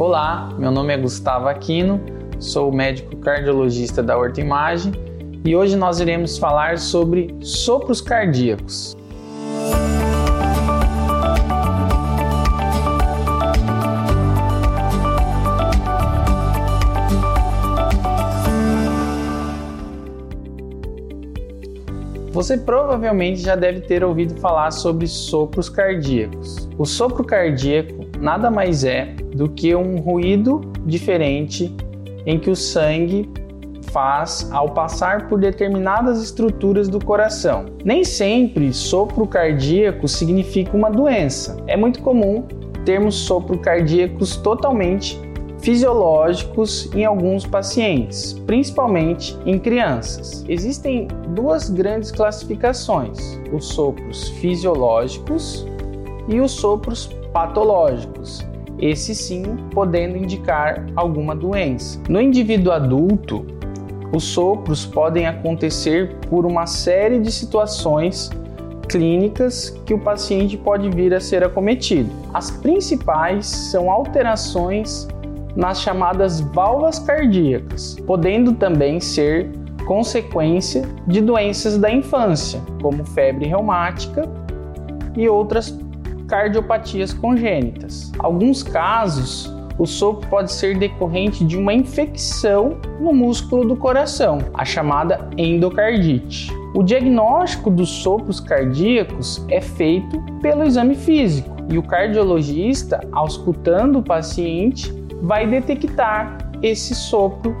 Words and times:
Olá, 0.00 0.48
meu 0.56 0.70
nome 0.70 0.94
é 0.94 0.96
Gustavo 0.96 1.46
Aquino, 1.46 2.00
sou 2.38 2.72
médico 2.72 3.18
cardiologista 3.18 4.02
da 4.02 4.16
Horta 4.16 4.40
Imagem 4.40 4.94
e 5.44 5.54
hoje 5.54 5.76
nós 5.76 6.00
iremos 6.00 6.38
falar 6.38 6.78
sobre 6.78 7.36
sopros 7.42 8.00
cardíacos. 8.00 8.96
Você 22.32 22.56
provavelmente 22.56 23.40
já 23.42 23.54
deve 23.54 23.82
ter 23.82 24.02
ouvido 24.02 24.34
falar 24.40 24.70
sobre 24.70 25.06
sopros 25.06 25.68
cardíacos. 25.68 26.70
O 26.78 26.86
sopro 26.86 27.22
cardíaco 27.22 28.06
nada 28.18 28.50
mais 28.50 28.82
é 28.82 29.19
do 29.34 29.48
que 29.48 29.74
um 29.74 29.98
ruído 29.98 30.60
diferente 30.84 31.74
em 32.26 32.38
que 32.38 32.50
o 32.50 32.56
sangue 32.56 33.28
faz 33.90 34.48
ao 34.52 34.70
passar 34.70 35.28
por 35.28 35.40
determinadas 35.40 36.22
estruturas 36.22 36.88
do 36.88 37.04
coração. 37.04 37.66
Nem 37.84 38.04
sempre 38.04 38.72
sopro 38.72 39.26
cardíaco 39.26 40.06
significa 40.06 40.76
uma 40.76 40.90
doença. 40.90 41.56
É 41.66 41.76
muito 41.76 42.00
comum 42.00 42.44
termos 42.84 43.14
sopro 43.14 43.58
cardíacos 43.58 44.36
totalmente 44.36 45.18
fisiológicos 45.60 46.90
em 46.94 47.04
alguns 47.04 47.46
pacientes, 47.46 48.32
principalmente 48.46 49.36
em 49.44 49.58
crianças. 49.58 50.44
Existem 50.48 51.06
duas 51.34 51.68
grandes 51.68 52.10
classificações: 52.10 53.38
os 53.52 53.66
sopros 53.66 54.28
fisiológicos 54.40 55.66
e 56.28 56.40
os 56.40 56.52
sopros 56.52 57.10
patológicos. 57.32 58.49
Esse 58.80 59.14
sim 59.14 59.42
podendo 59.72 60.16
indicar 60.16 60.86
alguma 60.96 61.36
doença. 61.36 62.00
No 62.08 62.20
indivíduo 62.20 62.72
adulto, 62.72 63.44
os 64.12 64.24
sopros 64.24 64.86
podem 64.86 65.26
acontecer 65.26 66.16
por 66.28 66.46
uma 66.46 66.66
série 66.66 67.20
de 67.20 67.30
situações 67.30 68.30
clínicas 68.88 69.70
que 69.84 69.94
o 69.94 69.98
paciente 69.98 70.56
pode 70.56 70.90
vir 70.90 71.14
a 71.14 71.20
ser 71.20 71.44
acometido. 71.44 72.10
As 72.32 72.50
principais 72.50 73.46
são 73.46 73.90
alterações 73.90 75.06
nas 75.54 75.80
chamadas 75.80 76.40
válvulas 76.40 76.98
cardíacas, 76.98 77.96
podendo 78.06 78.54
também 78.54 78.98
ser 78.98 79.50
consequência 79.86 80.88
de 81.06 81.20
doenças 81.20 81.76
da 81.76 81.90
infância, 81.90 82.60
como 82.80 83.04
febre 83.04 83.46
reumática 83.46 84.28
e 85.16 85.28
outras 85.28 85.70
cardiopatias 86.30 87.12
congênitas. 87.12 88.12
Alguns 88.20 88.62
casos, 88.62 89.52
o 89.76 89.84
sopro 89.84 90.28
pode 90.30 90.52
ser 90.52 90.78
decorrente 90.78 91.44
de 91.44 91.58
uma 91.58 91.74
infecção 91.74 92.76
no 93.00 93.12
músculo 93.12 93.66
do 93.66 93.74
coração, 93.74 94.38
a 94.54 94.64
chamada 94.64 95.28
endocardite. 95.36 96.52
O 96.72 96.84
diagnóstico 96.84 97.68
dos 97.68 97.88
sopros 97.88 98.38
cardíacos 98.38 99.44
é 99.48 99.60
feito 99.60 100.22
pelo 100.40 100.62
exame 100.62 100.94
físico 100.94 101.50
e 101.68 101.76
o 101.76 101.82
cardiologista, 101.82 103.00
auscultando 103.10 103.98
o 103.98 104.02
paciente, 104.02 104.94
vai 105.22 105.48
detectar 105.48 106.38
esse 106.62 106.94
sopro 106.94 107.56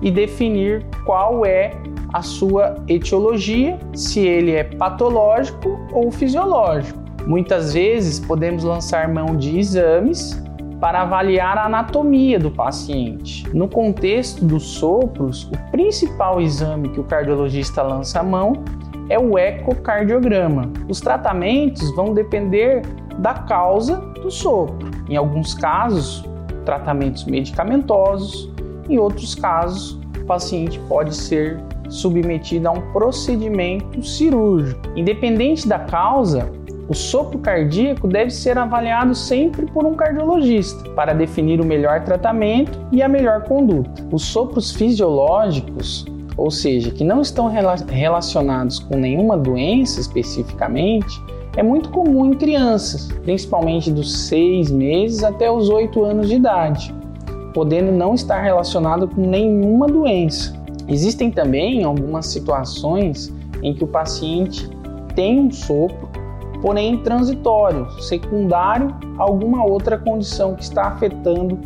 e 0.00 0.12
definir 0.12 0.86
qual 1.04 1.44
é 1.44 1.72
a 2.12 2.22
sua 2.22 2.76
etiologia, 2.86 3.78
se 3.94 4.20
ele 4.20 4.52
é 4.52 4.62
patológico 4.62 5.80
ou 5.92 6.10
fisiológico. 6.10 7.01
Muitas 7.26 7.74
vezes 7.74 8.18
podemos 8.18 8.64
lançar 8.64 9.08
mão 9.08 9.36
de 9.36 9.58
exames 9.58 10.40
para 10.80 11.02
avaliar 11.02 11.56
a 11.56 11.66
anatomia 11.66 12.38
do 12.40 12.50
paciente. 12.50 13.48
No 13.54 13.68
contexto 13.68 14.44
dos 14.44 14.64
sopros, 14.64 15.44
o 15.44 15.70
principal 15.70 16.40
exame 16.40 16.88
que 16.88 16.98
o 16.98 17.04
cardiologista 17.04 17.82
lança 17.82 18.18
a 18.18 18.22
mão 18.22 18.64
é 19.08 19.16
o 19.18 19.38
ecocardiograma. 19.38 20.72
Os 20.88 21.00
tratamentos 21.00 21.94
vão 21.94 22.12
depender 22.12 22.82
da 23.18 23.34
causa 23.34 23.96
do 24.20 24.30
sopro. 24.30 24.90
Em 25.08 25.16
alguns 25.16 25.54
casos, 25.54 26.24
tratamentos 26.64 27.24
medicamentosos, 27.24 28.50
em 28.88 28.98
outros 28.98 29.36
casos, 29.36 30.00
o 30.20 30.24
paciente 30.24 30.80
pode 30.88 31.14
ser 31.14 31.60
submetido 31.88 32.68
a 32.68 32.72
um 32.72 32.92
procedimento 32.92 34.02
cirúrgico. 34.02 34.80
Independente 34.96 35.68
da 35.68 35.78
causa, 35.78 36.50
o 36.88 36.94
sopro 36.94 37.38
cardíaco 37.38 38.08
deve 38.08 38.30
ser 38.30 38.58
avaliado 38.58 39.14
sempre 39.14 39.66
por 39.66 39.86
um 39.86 39.94
cardiologista 39.94 40.90
para 40.90 41.12
definir 41.12 41.60
o 41.60 41.64
melhor 41.64 42.02
tratamento 42.04 42.78
e 42.90 43.02
a 43.02 43.08
melhor 43.08 43.44
conduta. 43.44 44.06
Os 44.10 44.24
sopros 44.24 44.72
fisiológicos, 44.72 46.04
ou 46.36 46.50
seja, 46.50 46.90
que 46.90 47.04
não 47.04 47.20
estão 47.20 47.48
relacionados 47.86 48.78
com 48.78 48.96
nenhuma 48.96 49.36
doença 49.36 50.00
especificamente, 50.00 51.20
é 51.56 51.62
muito 51.62 51.90
comum 51.90 52.26
em 52.26 52.34
crianças, 52.34 53.08
principalmente 53.22 53.90
dos 53.90 54.26
6 54.28 54.70
meses 54.70 55.22
até 55.22 55.50
os 55.50 55.68
8 55.68 56.02
anos 56.02 56.28
de 56.28 56.36
idade, 56.36 56.94
podendo 57.52 57.92
não 57.92 58.14
estar 58.14 58.40
relacionado 58.40 59.06
com 59.06 59.20
nenhuma 59.20 59.86
doença. 59.86 60.54
Existem 60.88 61.30
também 61.30 61.84
algumas 61.84 62.26
situações 62.26 63.32
em 63.62 63.74
que 63.74 63.84
o 63.84 63.86
paciente 63.86 64.68
tem 65.14 65.38
um 65.38 65.50
sopro, 65.50 66.08
porém 66.62 66.98
transitório, 66.98 67.90
secundário 68.00 68.94
a 69.18 69.24
alguma 69.24 69.64
outra 69.64 69.98
condição 69.98 70.54
que 70.54 70.62
está 70.62 70.84
afetando 70.84 71.58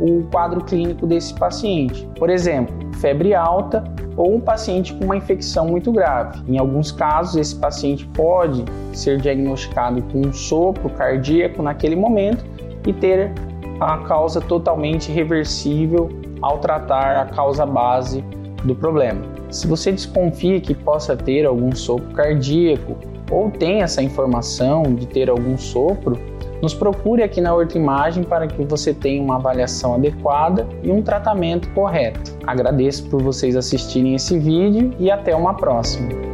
o 0.00 0.22
quadro 0.30 0.62
clínico 0.64 1.06
desse 1.06 1.34
paciente. 1.34 2.08
Por 2.18 2.30
exemplo, 2.30 2.74
febre 2.94 3.34
alta 3.34 3.84
ou 4.16 4.36
um 4.36 4.40
paciente 4.40 4.94
com 4.94 5.04
uma 5.04 5.16
infecção 5.16 5.66
muito 5.66 5.90
grave. 5.92 6.40
Em 6.48 6.56
alguns 6.56 6.92
casos, 6.92 7.36
esse 7.36 7.56
paciente 7.56 8.06
pode 8.06 8.64
ser 8.92 9.20
diagnosticado 9.20 10.02
com 10.04 10.20
um 10.20 10.32
sopro 10.32 10.88
cardíaco 10.90 11.62
naquele 11.62 11.96
momento 11.96 12.44
e 12.86 12.92
ter 12.92 13.32
a 13.80 13.98
causa 13.98 14.40
totalmente 14.40 15.10
reversível 15.10 16.08
ao 16.40 16.58
tratar 16.58 17.16
a 17.16 17.24
causa 17.26 17.66
base 17.66 18.22
do 18.64 18.74
problema. 18.74 19.20
Se 19.50 19.66
você 19.66 19.90
desconfia 19.90 20.60
que 20.60 20.74
possa 20.74 21.16
ter 21.16 21.44
algum 21.44 21.74
sopro 21.74 22.12
cardíaco 22.14 22.96
ou 23.30 23.50
tem 23.50 23.82
essa 23.82 24.02
informação 24.02 24.82
de 24.94 25.06
ter 25.06 25.30
algum 25.30 25.56
sopro, 25.56 26.18
nos 26.62 26.72
procure 26.72 27.22
aqui 27.22 27.40
na 27.40 27.54
Horta 27.54 27.76
Imagem 27.76 28.24
para 28.24 28.46
que 28.46 28.64
você 28.64 28.94
tenha 28.94 29.22
uma 29.22 29.36
avaliação 29.36 29.94
adequada 29.94 30.66
e 30.82 30.90
um 30.90 31.02
tratamento 31.02 31.68
correto. 31.70 32.36
Agradeço 32.46 33.08
por 33.08 33.22
vocês 33.22 33.54
assistirem 33.56 34.14
esse 34.14 34.38
vídeo 34.38 34.94
e 34.98 35.10
até 35.10 35.36
uma 35.36 35.54
próxima. 35.54 36.33